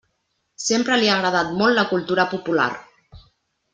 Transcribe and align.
Sempre 0.67 0.95
li 1.01 1.11
ha 1.11 1.17
agradat 1.21 1.53
molt 1.61 1.79
la 1.81 1.85
cultura 1.93 2.25
popular. 2.33 2.69